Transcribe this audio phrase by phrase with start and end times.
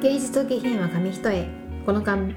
[0.00, 1.48] 芸術と下品は紙一重。
[1.84, 2.32] このかん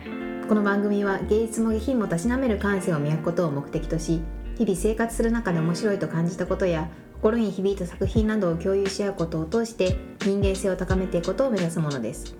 [0.49, 4.19] この番組は芸術も下品もたしなめる感性を磨くことを目的とし
[4.57, 12.35] 日々生活する中で面白いと感じたことや心に響いた作品などを共有し合うことを通して人間性を高めていくことを目指すものです。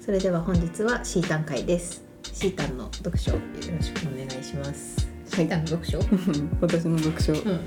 [0.00, 2.04] それでは本日はシータン会です。
[2.22, 5.08] シータンの読書よろしくお願いします。
[5.26, 5.98] シータンの読書、
[6.62, 7.60] 私の読書、うん。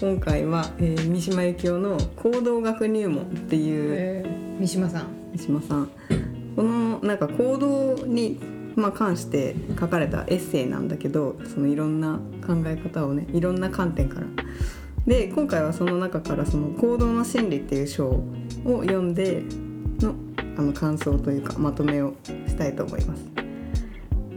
[0.00, 4.60] 今回は、えー三島由紀夫の「行動学入門」っていうえー。
[4.60, 5.20] 三島さん。
[5.32, 5.90] 三島さん
[6.60, 8.38] このなんか行動に、
[8.76, 14.26] まあ、関して書かれたエッセイなんだけどそのいろんな考え方をねいろんな観点から
[15.06, 19.42] で今回はその中からその「行動の心理」っていう章を読んで
[20.00, 20.14] の
[20.58, 22.12] あの感想というかまとめを
[22.46, 23.24] したいと思います。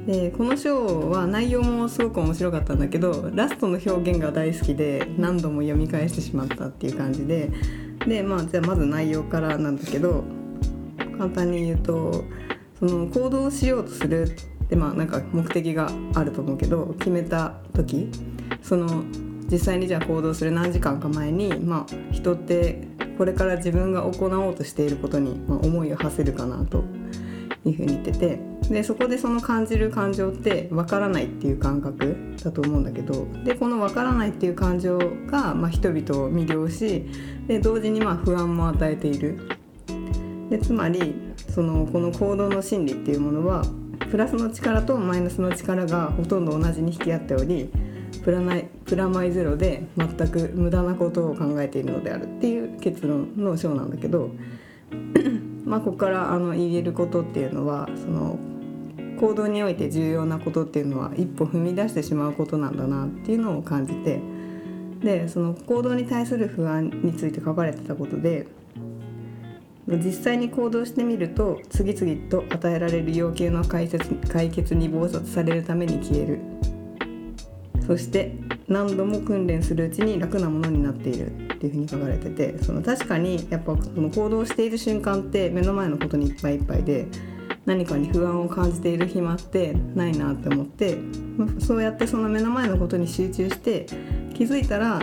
[0.07, 7.51] でこの章は内容もすごく面白かったんだけどラストの表現が大好きで何度も読み返してしまったっていう感じで
[8.07, 10.23] でまあじゃあまず内容からなんだけど
[11.17, 12.23] 簡単に言うと
[12.79, 18.09] その行動しようとするってまあなんか目的があると思うけど決めた時
[18.61, 19.03] その
[19.51, 26.83] 実際にじゃあ行動する何時間か前にまあ人ってこれから自分が行おうとしていることに、まあ、思いを馳せるかなと
[27.65, 28.39] いうふうに言ってて
[28.69, 37.05] でそこでその感じる感情って分からないっていう感覚だと思うんだけどでこの分からないっていう感情が、まあ、人々を魅了し
[37.47, 39.62] で同時にまあ不安も与えている。
[40.53, 41.15] でつまり
[41.49, 43.65] そのこの行動の心理っていうものは
[44.11, 47.71] プラスの力とマイナスの力がほとんど同じに引き合っており
[48.23, 54.29] プラナイプラマイゼロで全く無駄なことを考えているのであるっていう結論の章なんだけど
[55.65, 58.37] まあここからあの言えることっていうのはその
[59.19, 64.21] 行動において重要なことっていうのは一歩踏み出してしまうことなんだなっていうのを感じて
[65.01, 68.45] でその行動に対する不安について書かれてたことで
[69.87, 76.39] 実際に行動してみると次々と与えられる要求の解説解決に忙殺されるために消える。
[77.85, 78.33] そして
[78.67, 87.07] 何度も訓練するうちに楽なものになっているっていうふうに書かれててその確かにやっぱその行動している瞬間って目の前のことにいっぱいいっぱいで
[87.65, 90.97] 何かに不安を感じている暇ってないなって思って
[91.59, 93.85] そうやってその目の前のことに集中して
[94.33, 95.01] 気づいたら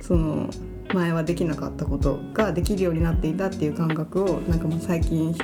[0.00, 0.48] その
[0.92, 5.34] 前はできなかったことができるようになっていたっていう感覚をなんかもう最近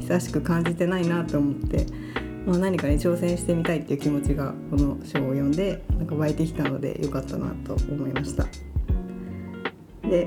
[0.00, 1.86] 久しく感じてないなと思って、
[2.46, 8.46] まあ、何かに挑戦してみたいっていう気持ちがこの章を読んでなんか湧いてきたのでよかったなと思いました。
[10.08, 10.26] で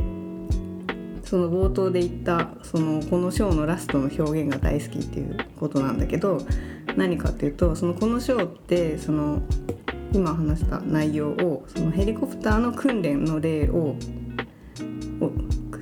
[1.23, 6.39] その冒頭で言ったそのこの章のラストの表現が大好きっていうことなんだけど
[6.97, 9.41] 何かっていうとそのこの章ってその
[10.13, 13.95] 今話した内容をそのヘリコプターの訓練の例をを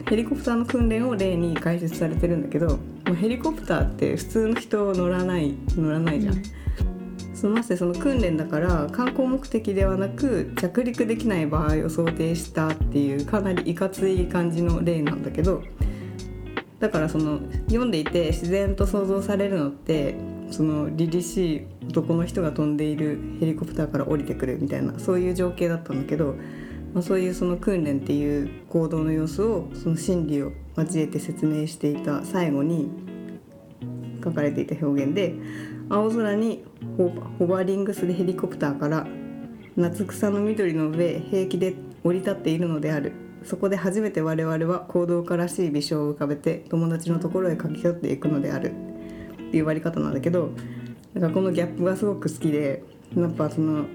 [0.09, 2.78] ヘリコプターの訓練を例に解説されてるんだけども
[3.12, 6.42] うヘリコプターって普通の人乗らない乗らないじゃん。
[7.36, 15.64] そのましてその訓練だから観光目的ではなく着陸できない場合を想定したっていうかなりいかつい感じの例なんだけど
[16.80, 20.16] だからその読んでいて自然と想像されるのって
[20.52, 26.36] その凛々しい男の人が飛んでいるヘリコプターから降りてくるみたいなそういう情景だったんだけど、
[26.94, 32.90] まあ、そういうその訓練っていう行動の様子をその心理を交えて説明していた最後に
[34.24, 35.36] 書かれていた表現で
[35.90, 36.64] 青空に
[36.98, 39.08] ホホバリングするヘリコプターから
[39.76, 43.14] 夏草の緑の上平気で降り立っているのである。
[43.44, 48.72] そこで初めて我々は行動家らしい微笑を浮かべて友達のところへ駆け寄っていくのである。
[48.72, 50.52] っていう終わり方なんだけど
[51.14, 52.84] なんかこのギャップがすごく好きで
[53.16, 53.86] やっぱその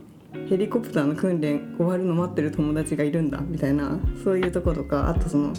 [0.48, 5.52] ヘリコプターの訓練終わるの待ってる友達がいるんだみたいなそういうとことかあとその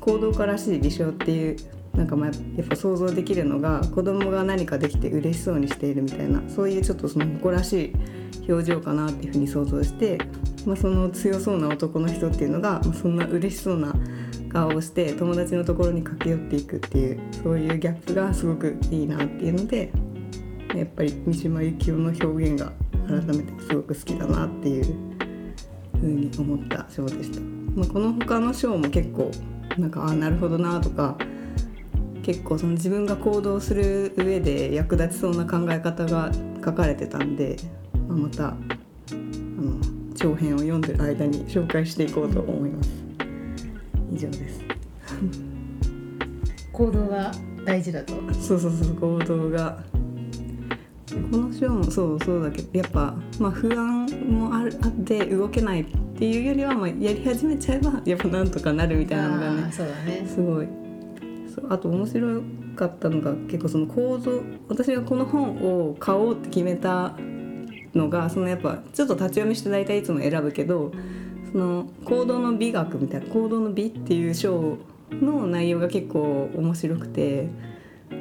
[0.00, 1.56] 行動家らしい微笑っていう
[1.94, 10.18] なんかまあやっぱ想像できるのが子供が何かできて嬉しそうにしているみたいなそういうちょっとその誇らしい表情かなっていうふうに想像して、
[10.66, 13.94] まあ、その強そうな男の人っていうのが、まあ、そんな嬉しそうな
[14.52, 19.92] 顔をして友達のところに駆け寄っていくっていうそういうギャップがすごくいいなっていうので
[20.74, 22.72] やっぱり三島由紀夫の表現が
[23.20, 24.84] 改めてすごく好きだなっていう
[26.00, 27.40] ふうに思った章でした。
[27.74, 29.30] まあ、この他の章も結構
[29.78, 31.16] なんかあなるほどなとか
[32.22, 36.30] 結構その自分が行動する上で役立ちそうな考え方が
[36.64, 37.56] 書かれてたんで、
[38.08, 38.54] まあ、またあ
[39.10, 42.90] の長編を読んでる間に紹介していこうと思います。
[44.12, 44.60] 以上です。
[46.72, 47.32] 行動が
[47.64, 49.82] 大事だとそうそうそう行動が
[51.30, 60.26] この章もそうそうだけどやっぱ、まあ、不安もあるあって動けないっていうよりは、まあ、やり始めちゃえばやっぱなんとかなるみたいなのがねそうだね。
[60.26, 60.68] すごい。
[61.54, 62.42] そうあと面白
[62.74, 67.14] かったのが結構その構造私がこの本を買おうって決めた
[67.94, 70.92] のがそのやっぱちょっと立ち読みして大体いつも選ぶけど
[71.52, 74.78] その行動の美学みたいな行動の美っていう章
[75.12, 77.48] の内容が結構面白くて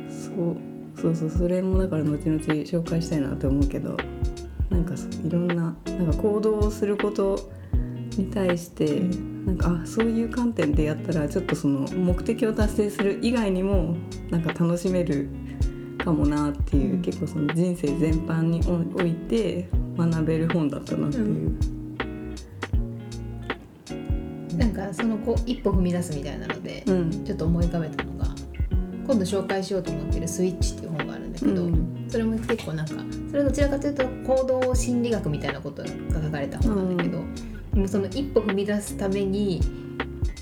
[0.10, 0.72] そう。
[1.01, 3.98] そうそうそれもだから後々紹介したいなと思うけど
[4.69, 5.75] なんかいろんななん
[6.12, 7.51] か行動をすること
[8.18, 9.01] に対して
[9.45, 13.95] なんかあそういう観点でやったらちょっとその目的を達成する以外にも
[14.30, 15.30] なんか楽しめる
[16.03, 17.01] かもなっていう、うん。
[17.01, 18.62] 結構その人生全般に
[18.95, 21.57] おいて学べる本だったなっていう。
[24.57, 27.25] なんかそのこう一歩踏み出すみたいなので、うん。
[27.25, 28.11] ちょっと思い浮かべたのが
[29.06, 32.06] 今度紹介しようと思ってる「スイッチ」っていう本があるんだけど、うん。
[32.07, 32.95] それも結構なんか
[33.30, 37.19] それどちらかというと行動心理学みたいなことが書かれた本なんだけど、
[37.74, 39.62] でもその一歩踏み出すために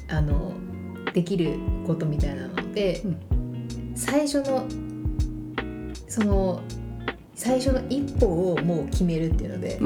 [0.07, 0.53] あの
[1.13, 3.17] できることみたいなので、うん。
[3.95, 4.65] 最初の
[6.07, 6.61] その
[7.35, 9.79] 最初の一歩をもう決めるっていうので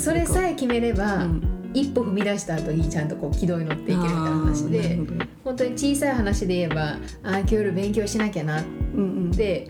[0.00, 4.98] それさえ決めれば、うん一歩踏み出した後にちゃんとこう軌道に乗っていけるみたいな話で
[5.44, 9.30] 本当に小さい話で言えばあー今日夜勉強しなきゃなっうんうん。
[9.30, 9.66] て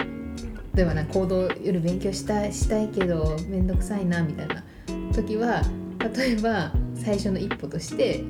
[0.75, 4.64] 例えばな行動夜勉強したいしたいけど面倒くさいなみたいな
[5.12, 5.62] 時は
[6.16, 8.25] 例えば最初の一歩として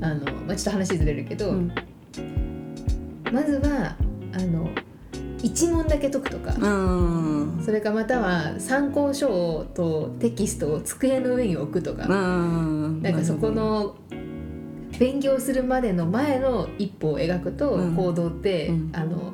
[0.00, 1.72] あの、まあ、ちょっと話ずれるけど、うん。
[3.32, 3.96] まずは
[4.32, 4.70] あの
[5.38, 6.54] 1問だけ解くとか。
[6.60, 12.06] あそれかまたは参考書とテキストを机の上に置くとか。
[12.08, 12.16] な
[13.10, 13.96] んかそこの
[14.98, 17.94] 勉強するまでの前の一歩を描くとうん。
[17.94, 18.90] 行動って、うん。
[18.92, 19.32] あの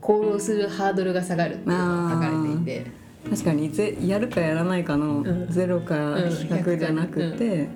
[0.00, 2.90] 行動するハードルが下がるっていうのが書かれていて。
[3.28, 5.24] 確かにぜやるかやらないかのうん。
[5.46, 7.68] 0かうん100じゃなくて、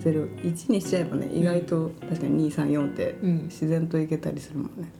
[0.00, 3.42] 01にしちゃえばね意外と確かに234ってうん。
[3.44, 4.92] 自然といけたりするもんね。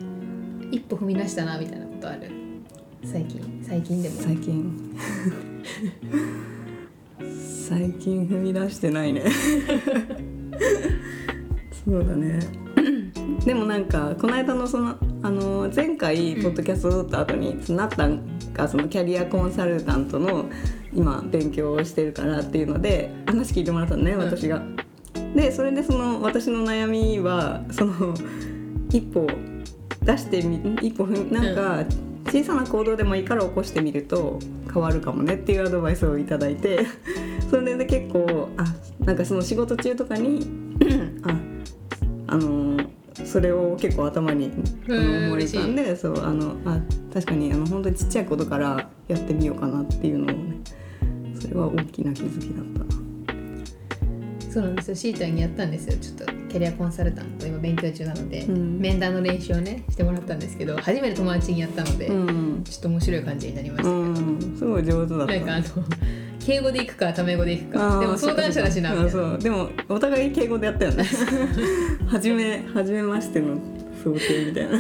[0.73, 2.31] 一歩踏み出したなみたいなことある。
[3.05, 3.63] 最近。
[3.63, 4.17] 最近でも。
[4.23, 4.97] 最近。
[7.69, 9.25] 最近踏み出してないね。
[11.85, 12.41] そうだね。
[13.45, 18.23] でもなんかこの間のそのあの前回ポッドキャストを撮った後に、そのなったん
[18.55, 20.47] がそのキャリアコンサルタントの
[20.95, 24.63] 今勉強をしてるからっていうので話聞いてもらったのね私が。
[25.35, 28.15] でそれでその私の悩みはその
[28.89, 29.27] 一歩
[30.03, 31.85] 出してみ一歩踏みなんか
[32.27, 34.39] 小さな行動でもいいから起こしてみると
[34.73, 36.87] 変わるかもねっていうアドバイスをいただいて
[37.51, 38.65] それで結構あ
[39.05, 40.47] なんかその仕事中とかに
[41.25, 41.37] あ
[42.29, 42.79] あの
[43.25, 44.51] それを結構頭に
[44.89, 46.81] 思い浮かんでそうあのあ
[47.13, 50.61] 確かにあの本当にちっちゃいことからやってみようかなっていうのをね
[51.39, 52.90] それは大きな気づきだったな。
[54.51, 54.95] そうなんですよ。
[54.97, 55.97] しーちゃんにやったんですよ。
[55.99, 57.47] ちょっとキャリアコンサルタント。
[57.47, 58.79] 今勉強中なので、うん。
[58.81, 65.35] 面談の練習をねしてもらったんですけど初めて友達にやったので、うん、ちょっと面白い感じになりましたけど、うん、すごい上手だった。
[65.35, 65.65] なんかあの
[66.41, 71.05] 敬語で行くかタメ語で行くかでも相談者だしなそうでもお互い敬語でやったよね。
[72.09, 73.57] はじめはじめましての
[74.03, 74.79] 想定みたいな、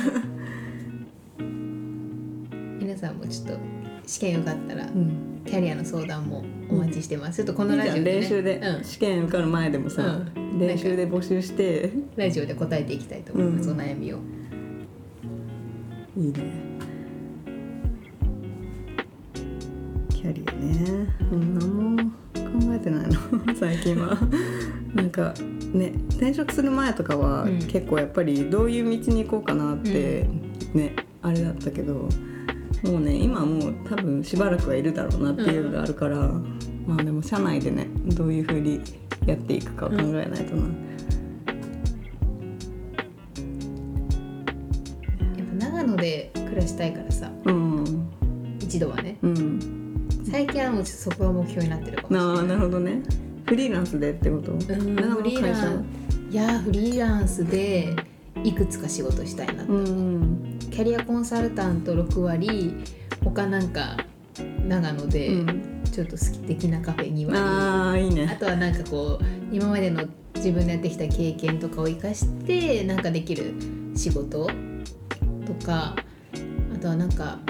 [2.80, 3.79] 皆さんもちょっと
[4.10, 10.58] 試験受かったらうん、キャリアの相談もお待ちしてます、ちょっとこのラジオで、ね、練習で、うん、試験受かる前でもさ、うん。
[10.58, 11.92] 練習で募集して。
[12.16, 13.76] ラジオで答えていきたいと思います、うん。
[13.78, 14.18] お悩みを。
[16.16, 16.42] いいね。
[20.08, 21.06] キャリアね。
[21.30, 23.54] うん何も考えてないの？
[23.54, 24.18] 最近は。
[24.92, 25.32] なんか
[25.72, 27.58] ね転職する前とかは、うん。
[27.60, 30.28] 結構やっぱりどういう道に行こうかなって、
[30.74, 32.08] ねあれだったけど
[32.82, 36.16] もうね今はもう多分しばらくはいるだろうなっていうのがあるから、
[36.86, 38.80] まあでも社内でねどういうふうに
[39.26, 40.62] やっていくかを考えないとな、
[45.36, 48.08] やっぱ長野で暮らしたいからさうん。
[48.60, 49.18] 一度はね。
[49.22, 50.08] うん。
[50.30, 52.38] 最近はもうそこが目標になってるかもしれなない。
[52.38, 53.02] あなるほどね。
[53.46, 54.52] フリーランスでってこと？
[54.52, 54.58] うん
[54.94, 55.84] 長野フリー会社ラン。
[56.30, 57.96] いやーフリーランスで
[58.44, 60.58] いくつか仕事したいなと、うん。
[60.70, 62.74] キャリアコンサルタント6割
[63.22, 63.96] 他なんか
[64.66, 65.80] 長野でうん。
[65.90, 70.04] ちょっと好き的なカフェ2割、ああいいあねとはなんかこう今までの
[70.36, 73.54] 自分でやってきた経験とかを生かしてなんかできる
[73.96, 74.48] 仕事
[75.44, 75.96] とか
[76.72, 77.40] あとはなんか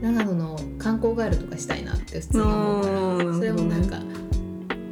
[0.00, 2.88] 長野の観光ガイドとかしたいなって普通に思うか
[3.24, 3.34] ら。
[3.34, 4.00] それもなんか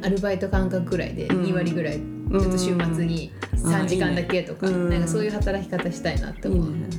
[0.03, 3.31] アルバイト感覚ぐらいでうん2割ぐらいちょっと週末に
[3.63, 4.89] 3時間だけとかねうん。
[4.89, 6.71] なんかそういう働き方したいなって思う。
[6.71, 6.89] ね。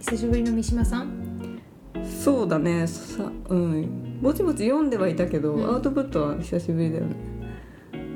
[0.00, 1.60] 久しぶりの三島さん？
[2.20, 2.86] そうだね。
[2.86, 4.20] さうん。
[4.20, 5.66] ぼちぼち読んではいたけど、うん。
[5.66, 7.14] アウトプットは久しぶりだよね。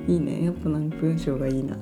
[0.08, 0.44] いいね。
[0.44, 1.76] やっぱなんか文章がいいな。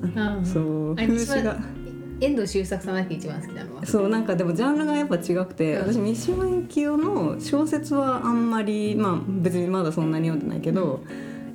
[0.45, 0.95] そう。
[0.95, 1.53] 風刺が。
[1.53, 3.85] い遠藤周作さんだけ一番好きなのは。
[3.85, 5.93] そうなんかでもジャンルがやっぱ違くて、うん。
[5.93, 11.01] 私三島由紀夫の小説はあんまりまあ別にまだそんなに読んでないけど、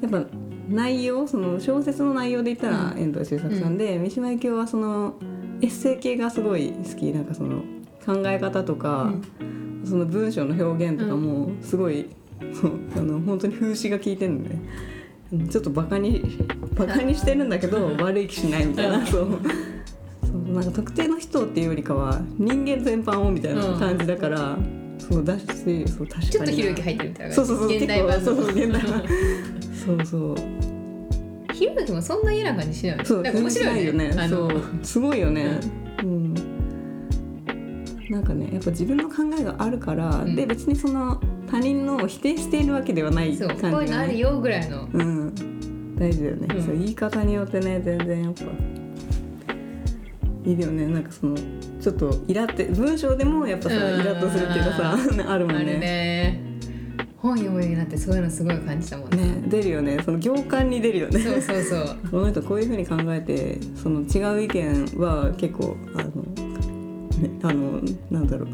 [0.03, 0.27] やっぱ
[0.69, 2.99] 内容その小説の内容で言ったらうん。
[2.99, 5.15] 遠藤周作さんで、三島由紀夫はその
[5.61, 7.13] エッセイ系がすごい好き。
[7.13, 7.63] なんかその
[8.05, 9.13] 考え方とか、
[9.85, 12.09] その文章の表現とかもすごい、
[12.97, 14.51] あの本当に風刺が効いてるのね。
[15.33, 16.23] うんちょっとバカに
[16.75, 19.29] バカにしてるんだけど悪い気しないみたいな、そう。
[20.23, 24.57] そうなんか特定の人っていうよりかは人間全般をみたいな感じだから、
[25.11, 25.45] そうだし
[25.89, 29.05] そう確かにちょっとひろゆき入ってるみたいなそうそうそう現代版そうそう現代版。
[29.87, 30.37] そうそう。
[31.55, 33.05] ひろゆきもそんな嫌な感じしないよね。
[33.05, 34.13] そうなんか面白いよね。
[34.29, 35.61] そうすごいよね。
[36.03, 36.35] うん、
[38.11, 40.37] なんかねやっぱ自分の考えがあるから、うん。
[40.37, 44.89] で別にその他人のを否定しているわけではないそう感じが、ね、こういうのあるよぐらいの。
[44.93, 45.35] うん。
[45.97, 46.63] 大事だよね、うん。
[46.63, 48.45] そう言い方によってね全然やっぱ
[50.49, 50.87] いいよね。
[50.87, 51.37] なんかその
[51.79, 54.97] ちょっとイラって文章でもやっぱさうんイラッとするっていうかさ
[55.29, 55.79] あるもんね。
[55.79, 56.43] ね。
[57.19, 59.17] 本読むようになってそういうのすごい感じたもんね。
[59.19, 59.99] ね出るよね。
[60.03, 61.21] その行間に出るよね。
[61.21, 61.97] そうそうそう。
[62.11, 68.49] この人こういうふうに考えてその違う意見は結構あの,、ね、あのなんだろう。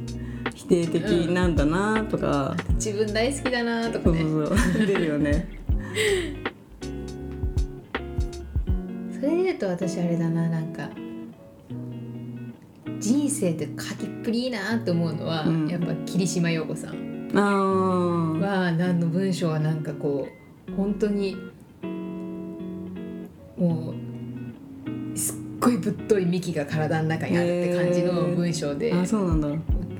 [0.53, 4.21] 否定的なんだなとか、自分大好きだなとかね。
[4.21, 4.87] そうそうそう。
[4.87, 5.47] 出るよね。
[9.13, 10.89] それで言うと私あれだななんか
[13.05, 15.69] 人生って書きっぷりいいなって思うのは、うん。
[15.69, 17.29] やっぱ桐島洋子さん。
[17.35, 20.27] は何の文章はなんかこ
[20.69, 21.37] う本当に
[23.59, 23.93] も
[25.15, 29.49] うすっごいぶっとい幹が体の中にあるって感じの文章であそうなんだ。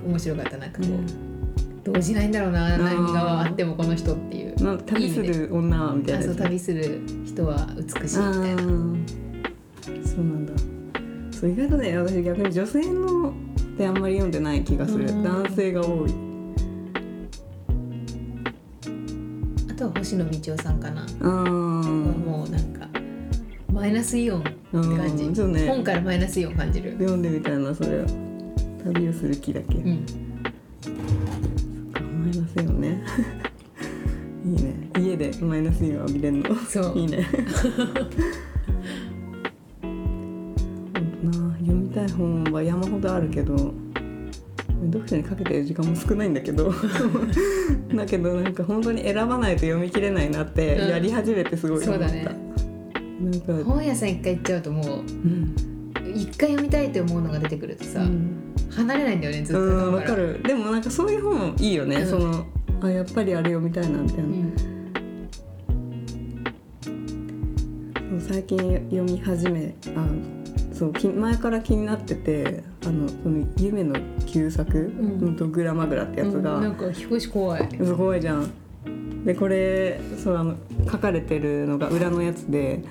[0.07, 0.71] 面白かったなん。
[0.73, 0.89] かこ
[1.87, 4.55] う動じないんだろうな何があってもこの人っていう。
[4.87, 6.45] 旅する女はみたいあそうな。
[6.45, 8.63] 旅する人は美しいみたいな。
[11.45, 13.33] そう意外とね私逆に女性のっ
[13.77, 15.11] てあんまり読んでない気がする。
[15.11, 15.23] うん。
[15.23, 16.15] 男性が多い。
[19.71, 21.07] あとは星野道夫さんかな。
[21.21, 22.89] もうなんか
[23.71, 25.67] マイナスイオンって感じ、ね。
[25.67, 26.93] 本からマイナスイオン感じる。
[26.93, 27.99] 読んでみたいなそれ。
[27.99, 28.07] は
[28.85, 29.75] 旅をする気だっけ。
[29.75, 30.07] うん。
[32.23, 33.03] マイナスイオンね。
[34.47, 34.91] いいね。
[34.99, 36.55] 家でマイナスイオン浴びれんの。
[36.55, 36.99] そう。
[36.99, 37.27] いいね
[42.16, 43.75] 本は山ほどあるけど
[44.87, 46.73] 読書にかけてる時間も少ないんだけど
[47.94, 50.88] だけどなんか本当に選ばないと読み切れないなってうん。
[50.88, 52.37] やり始めてすごい思った、そうだね。
[53.21, 55.54] なんか本屋さん一回行っちゃうともううん。
[56.14, 58.54] 一回読みたいって思うのが出てくるとさ、うん。
[58.71, 59.61] 離れないんだよねずっと。
[59.92, 60.40] わかる。
[60.42, 62.06] でもなんかそういう本いいよね、うん。
[62.06, 62.47] その
[62.80, 64.26] あやっぱりあれ読みたいなみたいな、う
[68.16, 68.21] ん。
[68.21, 70.06] 最近読み始めあ
[70.75, 73.95] そうき前から気になっててあのその夢の
[74.26, 77.69] 旧作、んうん、とグラマグラってやつが、うんなんか表紙怖い。
[77.76, 78.50] すごいじゃん。
[79.25, 80.57] でこれそうあの
[80.90, 82.83] 書かれてるのが裏のやつで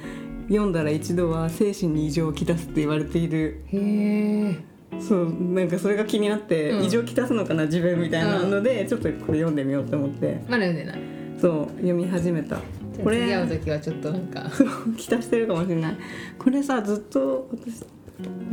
[0.47, 3.63] 読んだら一度は精神に異常をきたすって言われている。
[3.67, 6.83] へえそうなんかそれが気になって、うん。
[6.85, 10.43] 異常きたすのかな自分みたいなので、ちょっとこれ読んでみようと思って。
[10.47, 11.01] まだ読んでない。
[11.39, 12.59] そう読み始めた。
[13.01, 14.49] これ次会う時はちょっとなんか
[14.97, 15.97] 期待してるかもしれない。
[16.37, 17.83] これさずっと私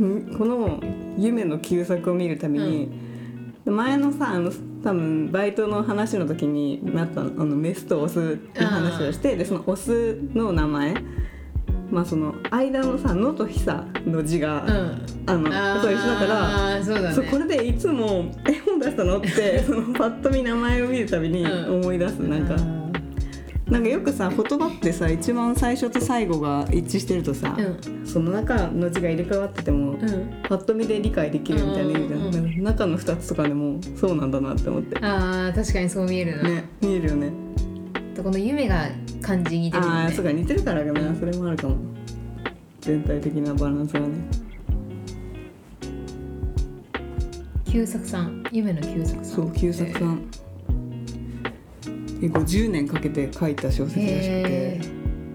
[0.03, 0.81] んこの
[1.17, 2.89] 夢の旧作を見るたびに、
[3.65, 4.51] 前のさあの
[4.83, 10.95] 多分バイトの話の時になったのあのメスとオスの話をしてでそのオスの名前
[11.91, 15.01] まあその間のさ「の」と「ひさ」の字が、うん。
[15.27, 16.83] あのそう一緒だから。
[16.83, 17.15] そうだね。
[17.15, 21.81] そうこれでいつも「え本出したの?」って そのパッと見名前を見るたびにうん。
[21.81, 22.55] 思い出す、なんか。
[22.55, 22.80] あ
[23.71, 30.01] なんかよくさ言葉ってさ一番最初と最後が一致してるとさ、ーその中の字が入れ替わってても、うん。
[30.01, 34.97] うんパッと見で理解できるみたいな意味じゃんうん中の2つとかでもそうなんだなって思って。
[35.01, 37.31] あー確かにそう見えるな、ね見えるよね。
[38.13, 38.89] とこの夢が
[39.21, 39.97] 漢字似てるよね。
[40.01, 41.77] ああそうか似てるからかなそれもあるかも。
[42.81, 44.07] 全体的なバランスがね。
[47.71, 48.43] 旧作さん。
[48.51, 50.21] 夢の旧作さんそう旧作さん
[52.21, 54.81] 結構10年かけて書いた小説らしくてへ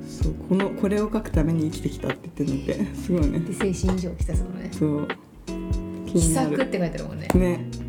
[0.06, 3.40] そうこのこれを書くために生きてきたって言ってるのって すごいね。
[3.40, 4.70] で精神異常をきたすのね。
[4.70, 5.08] そう。
[6.06, 7.28] 気奇になる作って書いてあるもんね。
[7.34, 7.86] ね。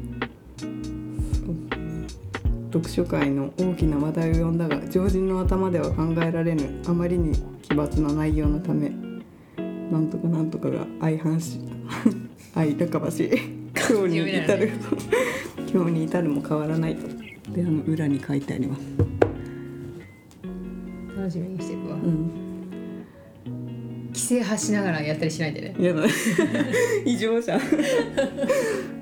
[2.74, 8.92] 読書会の大きな話題を呼んだが常人の頭では考えられぬあまりに奇抜な内容のため
[9.92, 11.60] なんとかなんとかが相反し
[12.54, 13.24] 相高橋
[13.74, 14.72] 今日に至る
[15.74, 18.82] 今日に至るも変わらないとであの裏に書いてあります、
[21.16, 22.32] 楽しみにしていくわ、うん、
[24.14, 25.76] 奇声発しながらやったりしないでね。
[25.80, 26.10] 嫌だね
[27.06, 27.62] 異常じゃん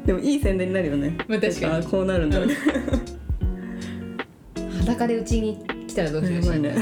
[0.05, 1.17] でもいい宣伝になるよね。
[1.27, 1.73] まあ確かに。
[1.73, 2.45] あこうなるんだ。
[2.45, 2.55] ね
[4.79, 6.43] 裸でうちに来たらどうしよう。
[6.43, 6.75] やばいね。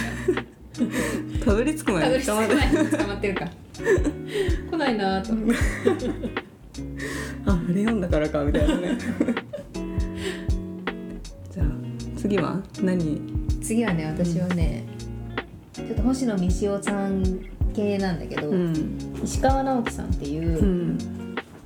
[1.46, 2.46] たどり着くまで捕ま
[3.16, 3.50] ってるか。
[4.72, 5.56] 来ないなと思って。
[7.46, 8.98] ああれ読んだからかみたいなね
[12.24, 12.64] 次は？
[12.82, 13.20] 何？
[13.62, 14.86] 次はね私はね、
[15.74, 17.22] ちょっと星野道夫さん
[17.76, 18.98] 系なんだけど、うん。
[19.22, 20.98] 石川直樹さんっていう、うん。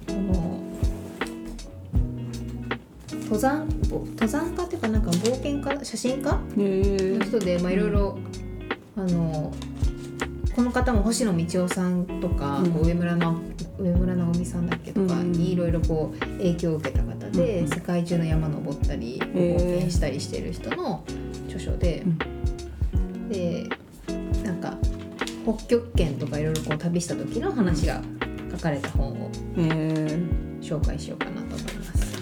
[0.09, 0.63] あの
[3.11, 8.17] 登山登山家っていうかなんか冒険家写真家の人でまあいろいろ
[8.95, 9.53] あの
[10.55, 12.71] この方も星野道夫さんとか、うん。
[12.71, 13.39] こう上村の
[13.77, 15.31] 上村直美さんだっけとかうん。
[15.33, 21.03] にいろいろこう影響を受けた方で、うん世界中の山登ったり冒険したりしてる人の
[21.47, 22.03] 著書で、
[23.29, 23.67] で
[24.43, 24.77] なんか
[25.43, 28.01] 北極圏とかいろいろこう旅した時の話が
[28.51, 29.31] 書かれた本を
[30.61, 32.17] 紹介しようかなと思います。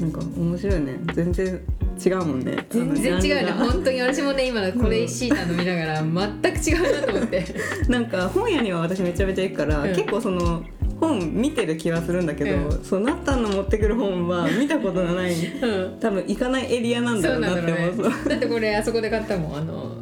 [0.00, 0.98] なんか面白いね。
[1.14, 1.60] 全然
[2.04, 2.66] 違うもんね。
[2.70, 3.52] 全然違うね。
[3.52, 7.44] 本当に私もね今のこれシータの見ながら全く違うなと思って。
[7.88, 9.94] なんか本屋には私めちゃめちゃ行くから、うん。
[9.94, 10.64] 結構その
[11.00, 15.98] 本見てる気はするんだけど、うそうなったんの持ってくる本は 見たことがないうん。
[16.00, 18.14] 多分行かないエリアなんだそうろうなってなんだろう思うね。
[18.28, 19.96] だってこれあそこで買ったもんあの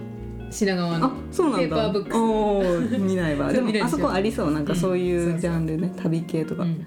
[0.51, 1.59] 品川のあそうなんだ。
[1.61, 2.17] ペーパーブックス。
[2.17, 3.47] おー見ないわ。
[3.55, 4.51] そうでもあそこありそう。
[4.53, 5.39] なんかそういうんそうそう。
[5.39, 6.85] うジャンルね、旅系とか、うん。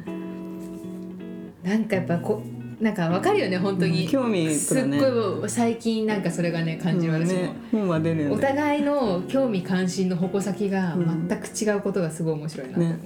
[1.64, 2.44] なんかやっぱこ
[2.80, 11.28] なんかわかるよね本当に、うん興味すっごい最近なんかそれがね感じるうんね、本は出るよおね互いの興味関心の矛先がうん。
[11.28, 13.00] 全く違うことがすごい面白いなと思う、ね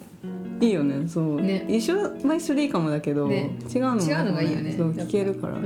[0.62, 1.08] いいよね。
[1.08, 1.66] そう、ね。
[1.68, 3.58] 一緒は一緒でいいかもだけど、ね。
[3.74, 4.74] 違うのも違うのがいいよね。
[4.78, 5.64] そうやっぱ聞けるから、うん、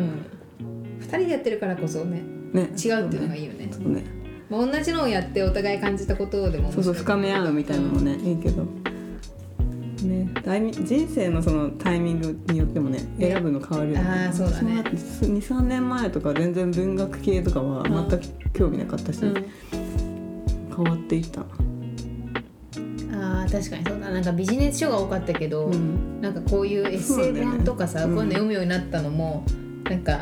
[1.00, 2.22] 2人でやってるからこそね。
[2.54, 2.62] ね。
[2.62, 3.70] 違うっていうのがいいよね。
[3.72, 4.04] そうね。
[4.50, 8.64] まあ、同じのをやってお互い感じたことでもそうそう深め合うみたいなのもね、いいけど。
[10.04, 10.30] ね。
[10.44, 13.32] タイミ人生のそのタイミングによってもねね。
[13.32, 14.06] 選ぶの変わるよね。
[14.08, 14.84] あーそうだね。
[14.92, 19.46] 23年前とか全然文学系とかは全く興味なかったし、うん。
[20.76, 21.46] 変わっていった
[23.50, 23.86] 確かに。
[23.86, 26.22] そうだなんかビジネス書が多かったけど、うん。
[26.22, 28.16] なんかこういうエッセイ本とかさ、ね。
[28.16, 29.46] こういうの読むようになったのも
[29.90, 30.22] なんか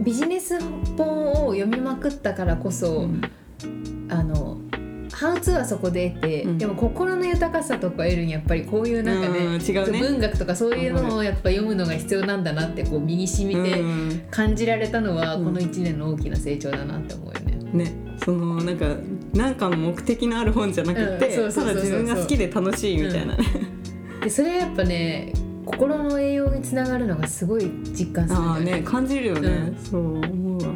[0.00, 0.58] ビジネス
[0.96, 3.20] 本を読みまくったからこそ、うん。
[4.08, 4.58] あの
[5.12, 6.58] ハウツーはそこで得て、うん。
[6.58, 10.00] でも心の豊かさとか得るにやっぱりこういうなんかね,、うん違うね。
[10.00, 14.22] 文学とかそういうのをやっぱ読むのが必要なんだなってこう身に染みてうん。
[14.30, 15.44] 感じられたのはうん。
[15.44, 17.84] この1年の大きな成長だなって思うよね。
[17.84, 17.92] ね
[18.24, 18.86] そのなんか
[19.34, 23.36] なんかの目的のある本じゃなくうんて、ただ自分が好きで楽しいみたいな。
[23.36, 23.44] ね、
[24.22, 25.32] でそれはやっぱね
[25.64, 28.82] 心の栄養につながるのがすごい実感するよね。
[28.84, 29.76] 感じるよね、うん。
[29.76, 30.74] そう思うわ。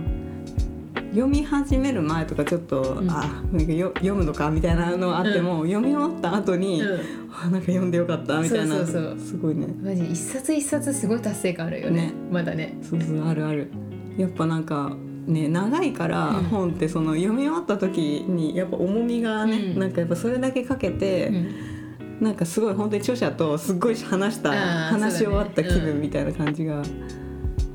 [1.11, 3.11] 読み始める前とかちょっと、ん。
[3.11, 7.01] あなんかよ読むのかみたいなのあっても、読み終わった後に、うん。
[7.33, 8.77] あなんか読んでよかったみたいな。
[8.77, 9.19] そうそうそう。
[9.19, 9.67] すごいね。
[9.83, 12.03] マジ一冊一冊すごい達成感あるよね。
[12.07, 12.13] ね。
[12.31, 12.79] まだね。
[12.83, 13.71] そうそうあるある。
[14.17, 21.55] やっぱなんかね長いからうん本ってその読み終わった時にやっぱ重みがね、うんなんかやっぱそれだけかけて、うん
[22.21, 26.81] なんかすごい本当に著者とすっごい話した話し終わった気分みたいな感じが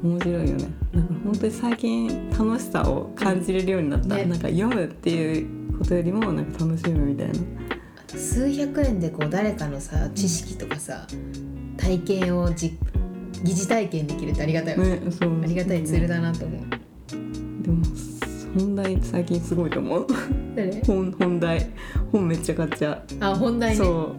[0.02, 0.70] 面白いよね。
[0.94, 4.16] なんか本当に最近楽しさを感じれるようになった。
[4.16, 7.34] ねなんか読むっていうことよりもなんか楽しむみたいな。
[8.08, 11.06] 数百円でこう誰かのさ知識とかさ
[11.78, 12.78] 体験をじ
[13.44, 15.02] 疑似体験できるってありがたいよねね。
[15.44, 16.79] ありがたいツールだなと思う
[17.70, 17.86] でも
[18.58, 20.08] 本題最近すごいと思う。
[20.56, 20.82] 誰？
[20.82, 21.70] 本本題
[22.12, 23.02] 本めっちゃ買っちゃう。
[23.24, 24.16] あ本題ねそう。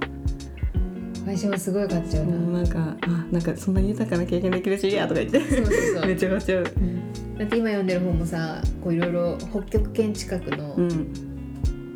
[1.26, 6.64] 私もすごい買っちゃうなもうなんかあなんかそんな豊かな経験できるしいいやとか言ってそうそうそうめっちゃ買っちゃう。
[6.64, 11.12] だって今読んでる本もさこういろいろ北極圏近くのうん。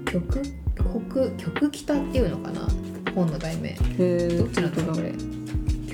[0.04, 0.42] 極
[0.76, 2.68] 北極北っていうのかな
[3.14, 4.28] 本の題名へえ。
[4.38, 5.12] どっちなんだろうこれ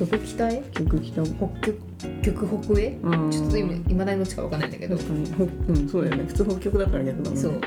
[0.06, 1.22] 極北へ曲来た。
[1.22, 1.78] 北極
[2.22, 2.98] 極北へ？
[3.02, 3.30] うん。
[3.30, 4.96] ちょっと今いまだにどっちかわかんないんだけど。
[4.96, 6.24] 確かにほうんそうだよね。
[6.28, 7.40] 普通北極だから逆だもんね。
[7.40, 7.52] そう。
[7.56, 7.58] っ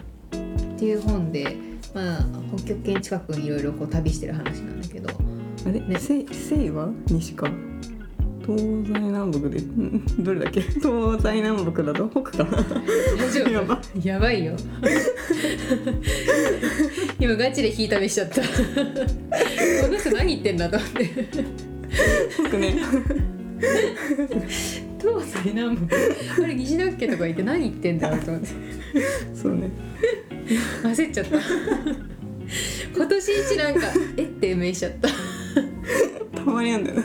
[0.79, 1.55] ていう本で、
[1.93, 2.25] まあ、
[2.57, 5.09] 北極圏近くにいろいろこう旅してる話なんだけど。
[5.09, 5.95] あれ、ね。
[5.99, 6.89] せ西は？
[7.07, 7.49] 西か。
[8.45, 8.67] 東西
[8.99, 9.61] 南北で。
[9.61, 10.61] ん どれだっけ？
[10.61, 12.09] 東西南北だと？
[12.09, 12.51] 北かな？
[13.17, 13.49] 大丈夫。
[13.51, 13.81] やば。
[14.03, 14.55] やばいよ。
[17.19, 18.41] 今ガチで引いた目しちゃった。
[18.41, 18.47] こ
[19.89, 21.72] の人何言ってんだと思って
[22.47, 22.75] 北ね。
[24.99, 25.85] 東西南北
[26.35, 28.47] これ西だっけとか言って何言ってんだろうと思って。
[29.35, 29.69] そうね。
[30.83, 31.37] 焦っちゃった。
[32.95, 35.09] 今年一なんかえって目しちゃった。
[36.37, 37.03] たまにあんだよね。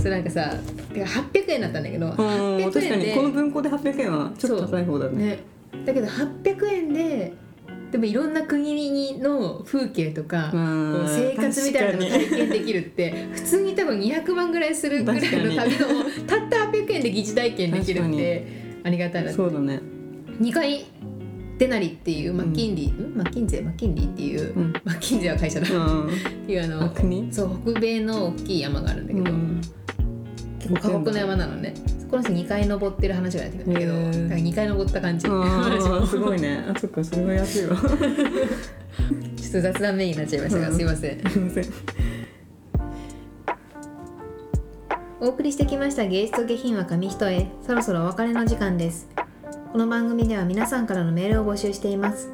[0.00, 0.54] そうなんかさ
[0.92, 3.14] てか800円だったんだけどうん800確か円でに。
[3.14, 5.26] この文庫で800円はちょっと高い方だね。
[5.26, 5.38] ね。
[5.84, 7.34] だけど800円で
[7.94, 15.56] でもいろんな国の風景とか、生活みたいなのが体験できるって普通に多分200万ぐらいするぐらいの旅の
[16.26, 19.80] たった800円で疑似体験できるってありがたいなそうだね。
[20.40, 20.86] 2回
[21.56, 23.16] デナリっていうマッキンリー、ん？
[23.16, 24.72] マッキンゼマッキンリーっていう、うん。
[24.82, 26.08] マッキンゼは会社だ、うん。
[26.08, 26.10] っ
[26.48, 26.92] ていうあの
[27.30, 29.60] そう北米の大きい山があるんだけど、うん
[30.64, 31.74] 結構過酷な山なのね。
[32.00, 35.26] そこの人2回登ってる話がやってくるんだけどだから2回登った感じ。
[35.26, 36.64] すごいね。
[36.68, 37.76] あそっかそれは安いわ。
[37.76, 37.92] ちょっ
[39.52, 40.74] と雑談メインになっちゃいましたが、うん。
[40.74, 41.30] すいません。
[41.30, 41.64] すいません。
[45.20, 47.46] お送りしてきました芸術と下品は紙一重。
[47.66, 49.08] そろそろお別れの時間です。
[49.72, 52.30] この番組では皆さんからのメールを募集しています。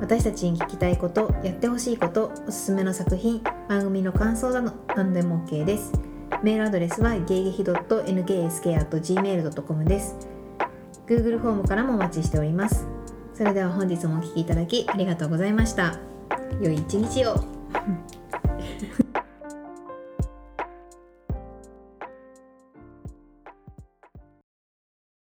[0.00, 6.05] 私たちに聞きたいことやってほしいことおすすめの作品番組の感想など何でも OK です
[6.42, 10.16] メールアドレスはゲイゲヒドット .nksk.gmail.com です。
[11.06, 12.86] Google フォームからもお待ちしております。
[13.34, 15.98] それでは本日もお聴きいただきありがとうございました。
[16.60, 17.36] 良い一日を。